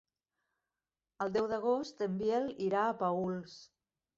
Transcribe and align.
El 1.27 1.35
deu 1.35 1.49
d'agost 1.53 2.03
en 2.09 2.17
Biel 2.23 2.51
irà 2.71 2.87
a 2.89 2.99
Paüls. 3.03 3.61